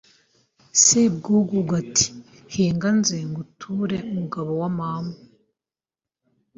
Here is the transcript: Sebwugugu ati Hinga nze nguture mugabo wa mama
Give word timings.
Sebwugugu 0.83 1.71
ati 1.81 2.07
Hinga 2.53 2.89
nze 2.97 3.17
nguture 3.29 3.97
mugabo 4.15 4.51
wa 4.61 4.69
mama 4.79 5.15